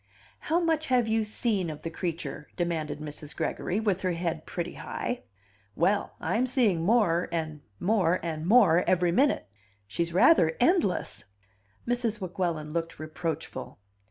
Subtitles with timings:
[0.39, 3.35] "How much have you seen of the creature?" demanded Mrs.
[3.35, 5.21] Gregory, with her head pretty high.
[5.75, 9.47] "Well, I'm seeing more, and more, and more every minute.
[9.85, 11.25] She's rather endless."
[11.87, 12.19] Mrs.
[12.19, 13.77] Weguelin looked reproachful.